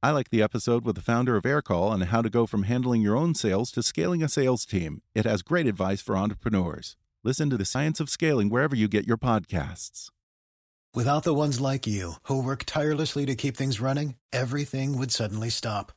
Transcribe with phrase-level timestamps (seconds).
[0.00, 3.02] I like the episode with the founder of Aircall on how to go from handling
[3.02, 5.02] your own sales to scaling a sales team.
[5.12, 6.96] It has great advice for entrepreneurs.
[7.24, 10.10] Listen to the science of scaling wherever you get your podcasts.
[10.94, 15.50] Without the ones like you, who work tirelessly to keep things running, everything would suddenly
[15.50, 15.90] stop.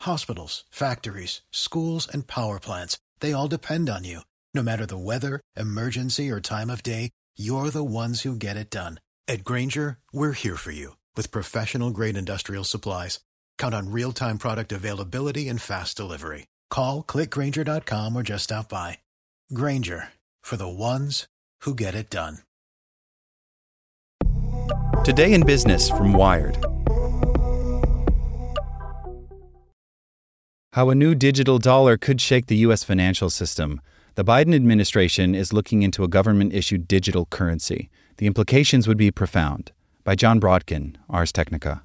[0.00, 4.22] Hospitals, factories, schools, and power plants, they all depend on you.
[4.54, 8.70] No matter the weather, emergency, or time of day, you're the ones who get it
[8.70, 8.98] done.
[9.28, 13.20] At Grainger, we're here for you with professional grade industrial supplies.
[13.62, 16.48] Count on real time product availability and fast delivery.
[16.68, 18.98] Call click grainger.com or just stop by.
[19.54, 20.08] Grainger
[20.42, 21.28] for the ones
[21.60, 22.38] who get it done.
[25.04, 26.58] Today in Business from Wired.
[30.72, 32.82] How a new digital dollar could shake the U.S.
[32.82, 33.80] financial system.
[34.16, 37.90] The Biden administration is looking into a government issued digital currency.
[38.16, 39.70] The implications would be profound.
[40.02, 41.84] By Jon Brodkin, Ars Technica.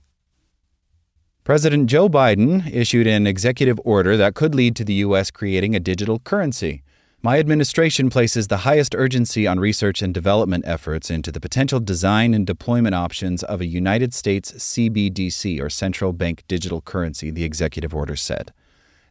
[1.47, 5.31] President Joe Biden issued an executive order that could lead to the U.S.
[5.31, 6.83] creating a digital currency.
[7.21, 12.33] My administration places the highest urgency on research and development efforts into the potential design
[12.33, 17.95] and deployment options of a United States CBDC, or central bank digital currency, the executive
[17.95, 18.51] order said.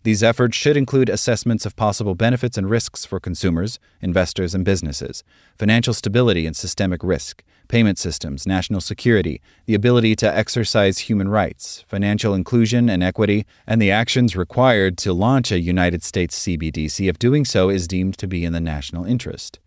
[0.06, 5.24] These efforts should include assessments of possible benefits and risks for consumers, investors, and businesses,
[5.58, 11.84] financial stability and systemic risk, payment systems, national security, the ability to exercise human rights,
[11.88, 17.18] financial inclusion and equity, and the actions required to launch a United States CBDC if
[17.18, 19.58] doing so is deemed to be in the national interest.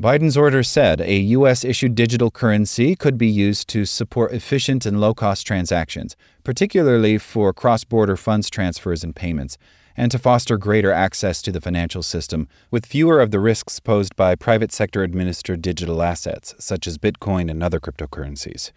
[0.00, 1.62] Biden's order said a U.S.
[1.62, 7.52] issued digital currency could be used to support efficient and low cost transactions, particularly for
[7.52, 9.58] cross border funds transfers and payments,
[9.94, 14.16] and to foster greater access to the financial system with fewer of the risks posed
[14.16, 18.72] by private sector administered digital assets, such as Bitcoin and other cryptocurrencies.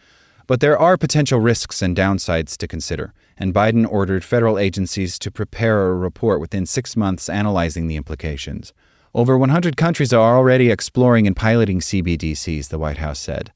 [0.45, 5.31] But there are potential risks and downsides to consider, and Biden ordered federal agencies to
[5.31, 8.73] prepare a report within six months analyzing the implications.
[9.15, 13.53] Over 100 countries are already exploring and piloting CBDCs, the White House said.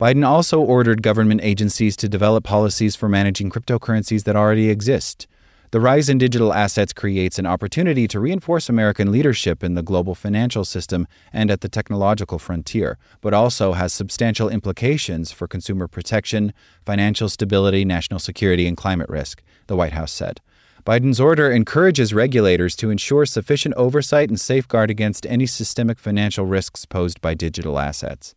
[0.00, 5.26] Biden also ordered government agencies to develop policies for managing cryptocurrencies that already exist.
[5.70, 10.14] The rise in digital assets creates an opportunity to reinforce American leadership in the global
[10.14, 16.54] financial system and at the technological frontier, but also has substantial implications for consumer protection,
[16.86, 20.40] financial stability, national security, and climate risk, the White House said.
[20.86, 26.84] Biden's order encourages regulators to ensure sufficient oversight and safeguard against any systemic financial risks
[26.84, 28.36] posed by digital assets.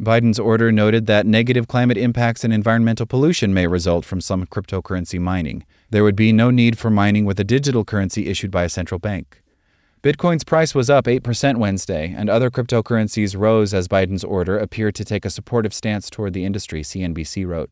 [0.00, 5.20] Biden's order noted that negative climate impacts and environmental pollution may result from some cryptocurrency
[5.20, 5.66] mining.
[5.90, 8.98] There would be no need for mining with a digital currency issued by a central
[8.98, 9.42] bank.
[10.02, 15.04] Bitcoin's price was up 8% Wednesday, and other cryptocurrencies rose as Biden's order appeared to
[15.04, 17.70] take a supportive stance toward the industry, CNBC wrote.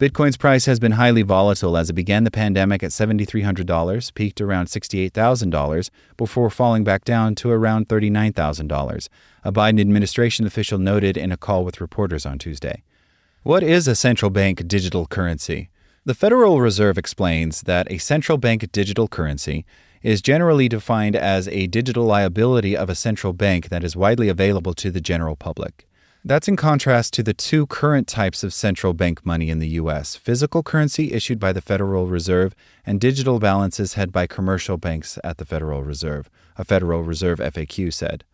[0.00, 4.66] Bitcoin's price has been highly volatile as it began the pandemic at $7,300, peaked around
[4.66, 9.08] $68,000, before falling back down to around $39,000,
[9.44, 12.82] a Biden administration official noted in a call with reporters on Tuesday.
[13.44, 15.70] What is a central bank digital currency?
[16.04, 19.64] The Federal Reserve explains that a central bank digital currency
[20.02, 24.74] is generally defined as a digital liability of a central bank that is widely available
[24.74, 25.86] to the general public.
[26.26, 30.16] That's in contrast to the two current types of central bank money in the U.S.
[30.16, 32.54] physical currency issued by the Federal Reserve
[32.86, 37.92] and digital balances held by commercial banks at the Federal Reserve, a Federal Reserve FAQ
[37.92, 38.24] said.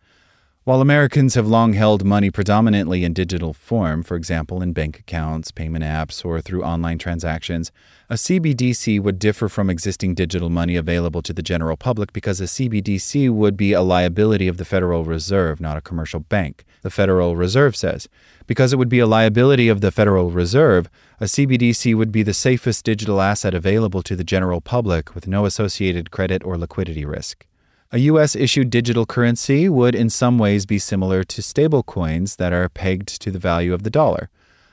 [0.63, 5.49] While Americans have long held money predominantly in digital form, for example in bank accounts,
[5.49, 7.71] payment apps, or through online transactions,
[8.11, 12.43] a CBDC would differ from existing digital money available to the general public because a
[12.43, 17.35] CBDC would be a liability of the Federal Reserve, not a commercial bank, the Federal
[17.35, 18.07] Reserve says.
[18.45, 22.35] Because it would be a liability of the Federal Reserve, a CBDC would be the
[22.35, 27.47] safest digital asset available to the general public with no associated credit or liquidity risk.
[27.93, 32.69] A US issued digital currency would in some ways be similar to stablecoins that are
[32.69, 34.29] pegged to the value of the dollar.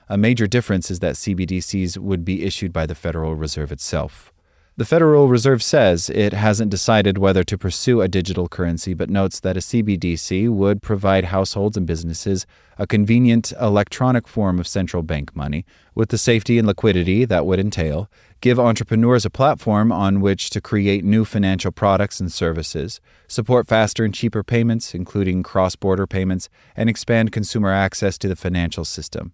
[0.08, 4.32] A major difference is that CBDCs would be issued by the Federal Reserve itself.
[4.78, 9.40] The Federal Reserve says it hasn't decided whether to pursue a digital currency, but notes
[9.40, 12.46] that a CBDC would provide households and businesses
[12.78, 15.66] a convenient electronic form of central bank money
[15.96, 18.08] with the safety and liquidity that would entail,
[18.40, 24.04] give entrepreneurs a platform on which to create new financial products and services, support faster
[24.04, 29.32] and cheaper payments, including cross border payments, and expand consumer access to the financial system.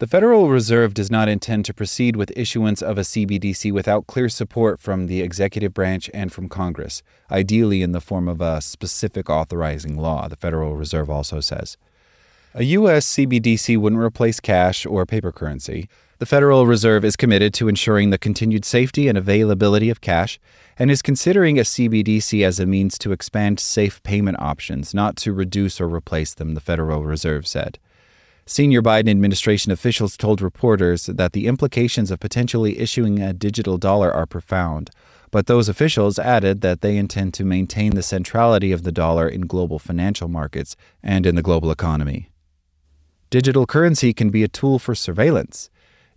[0.00, 4.28] The Federal Reserve does not intend to proceed with issuance of a CBDC without clear
[4.28, 9.30] support from the executive branch and from Congress, ideally in the form of a specific
[9.30, 11.76] authorizing law, the Federal Reserve also says.
[12.54, 13.06] A U.S.
[13.06, 15.88] CBDC wouldn't replace cash or paper currency.
[16.18, 20.40] The Federal Reserve is committed to ensuring the continued safety and availability of cash
[20.76, 25.32] and is considering a CBDC as a means to expand safe payment options, not to
[25.32, 27.78] reduce or replace them, the Federal Reserve said.
[28.46, 34.12] Senior Biden administration officials told reporters that the implications of potentially issuing a digital dollar
[34.12, 34.90] are profound,
[35.30, 39.46] but those officials added that they intend to maintain the centrality of the dollar in
[39.46, 42.28] global financial markets and in the global economy.
[43.30, 45.70] Digital currency can be a tool for surveillance.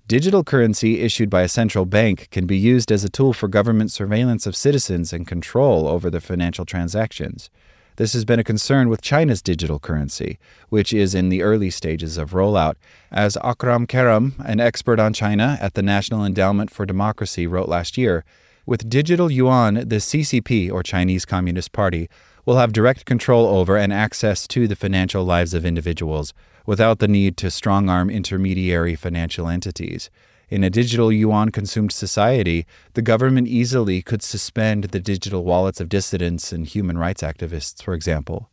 [0.06, 3.92] Digital currency issued by a central bank can be used as a tool for government
[3.92, 7.50] surveillance of citizens and control over their financial transactions.
[7.98, 10.38] This has been a concern with China's digital currency,
[10.70, 12.76] which is in the early stages of rollout.
[13.12, 17.98] As Akram Keram, an expert on China at the National Endowment for Democracy, wrote last
[17.98, 18.24] year,
[18.68, 22.08] with digital yuan, the CCP, or Chinese Communist Party,
[22.46, 26.36] will have direct control over and access to the financial lives of individuals
[26.68, 30.12] without the need to strong arm intermediary financial entities.
[30.50, 35.90] In a digital yuan consumed society, the government easily could suspend the digital wallets of
[35.90, 38.50] dissidents and human rights activists, for example.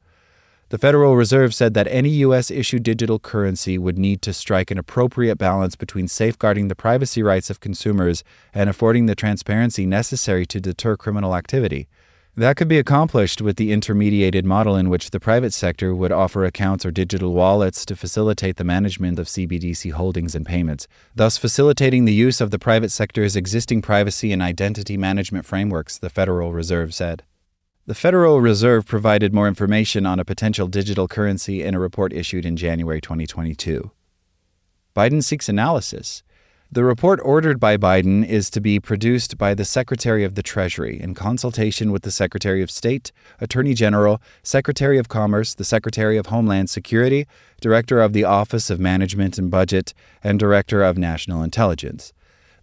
[0.71, 2.51] The Federal Reserve said that any U.S.
[2.51, 7.49] issued digital currency would need to strike an appropriate balance between safeguarding the privacy rights
[7.49, 11.87] of consumers and affording the transparency necessary to deter criminal activity.
[12.37, 16.45] That could be accomplished with the intermediated model in which the private sector would offer
[16.45, 22.07] accounts or digital wallets to facilitate the management of CBDC holdings and payments, thus facilitating
[22.07, 26.93] the use of the private sector's existing privacy and identity management frameworks, the Federal Reserve
[26.93, 27.23] said.
[27.87, 32.45] The Federal Reserve provided more information on a potential digital currency in a report issued
[32.45, 33.93] in January 2022.
[34.97, 36.25] Biden seeks analysis.
[36.73, 41.01] The report ordered by Biden is to be produced by the Secretary of the Treasury
[41.01, 46.27] in consultation with the Secretary of State, Attorney General, Secretary of Commerce, the Secretary of
[46.27, 47.27] Homeland Security,
[47.61, 52.13] Director of the Office of Management and Budget, and Director of National Intelligence.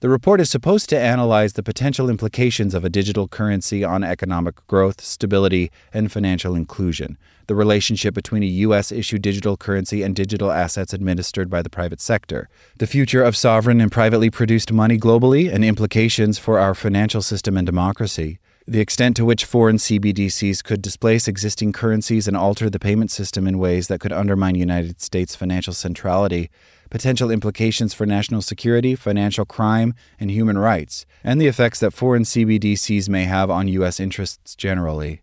[0.01, 4.65] The report is supposed to analyze the potential implications of a digital currency on economic
[4.65, 8.91] growth, stability, and financial inclusion, the relationship between a U.S.
[8.91, 13.79] issued digital currency and digital assets administered by the private sector, the future of sovereign
[13.79, 18.39] and privately produced money globally, and implications for our financial system and democracy.
[18.67, 23.47] The extent to which foreign CBDCs could displace existing currencies and alter the payment system
[23.47, 26.51] in ways that could undermine United States financial centrality,
[26.91, 32.21] potential implications for national security, financial crime, and human rights, and the effects that foreign
[32.21, 33.99] CBDCs may have on U.S.
[33.99, 35.21] interests generally.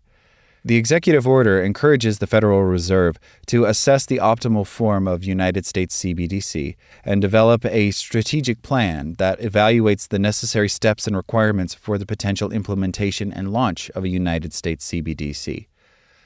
[0.65, 5.97] The executive order encourages the Federal Reserve to assess the optimal form of United States
[5.97, 6.75] CBDC
[7.05, 12.51] and develop a strategic plan that evaluates the necessary steps and requirements for the potential
[12.51, 15.67] implementation and launch of a United States CBDC.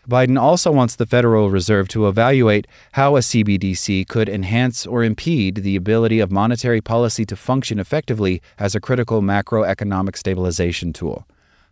[0.10, 5.58] Biden also wants the Federal Reserve to evaluate how a CBDC could enhance or impede
[5.58, 11.28] the ability of monetary policy to function effectively as a critical macroeconomic stabilization tool.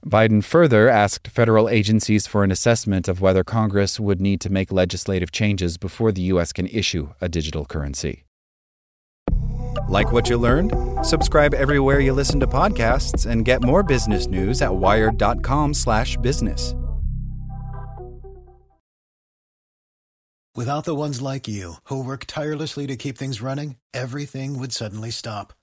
[0.05, 4.71] Biden further asked federal agencies for an assessment of whether Congress would need to make
[4.71, 6.51] legislative changes before the U.S.
[6.51, 8.23] can issue a digital currency.
[9.87, 10.73] Like what you learned?
[11.05, 16.75] Subscribe everywhere you listen to podcasts and get more business news at wired.com/business.
[20.53, 25.09] Without the ones like you, who work tirelessly to keep things running, everything would suddenly
[25.09, 25.53] stop.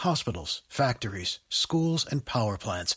[0.00, 2.96] Hospitals, factories, schools, and power plants,